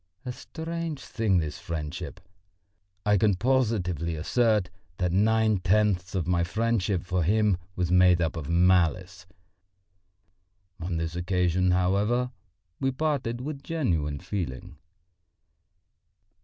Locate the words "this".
1.37-1.59, 10.97-11.15